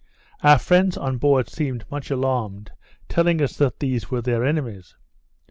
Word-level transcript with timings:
Our 0.41 0.57
friends 0.57 0.97
on 0.97 1.17
board 1.19 1.47
seemed 1.47 1.85
much 1.91 2.09
alarmed, 2.09 2.71
telling 3.07 3.39
us 3.39 3.55
that 3.57 3.79
these 3.81 4.09
were 4.09 4.23
their 4.23 4.43
enemies. 4.43 4.95